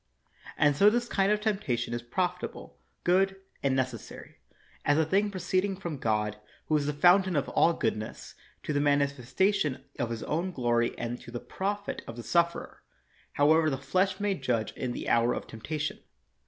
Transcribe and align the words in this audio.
And 0.57 0.75
so 0.75 0.89
this 0.89 1.07
kind 1.07 1.31
of 1.31 1.39
temptation 1.41 1.93
is 1.93 2.01
profitable, 2.01 2.79
good, 3.03 3.35
and 3.61 3.75
necessary, 3.75 4.37
as 4.83 4.97
a 4.97 5.05
thing 5.05 5.29
proceeding 5.29 5.77
from 5.77 5.99
God, 5.99 6.37
who 6.65 6.75
is 6.75 6.87
the 6.87 6.91
fountain 6.93 7.35
of 7.35 7.47
all 7.49 7.73
goodness, 7.73 8.33
to 8.63 8.73
the 8.73 8.79
manifestation 8.79 9.83
of 9.99 10.09
his 10.09 10.23
own 10.23 10.53
glory 10.53 10.97
and 10.97 11.21
to 11.21 11.29
the 11.29 11.39
profit 11.39 12.01
of 12.07 12.15
the 12.15 12.23
sufferer, 12.23 12.81
however 13.33 13.69
the 13.69 13.77
flesh 13.77 14.19
may 14.19 14.33
judge 14.33 14.73
in 14.73 14.91
the 14.91 15.07
hour 15.07 15.35
of 15.35 15.45
temptation. 15.45 15.99